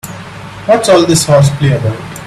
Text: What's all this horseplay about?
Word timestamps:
What's 0.65 0.89
all 0.89 1.05
this 1.05 1.25
horseplay 1.27 1.73
about? 1.77 2.11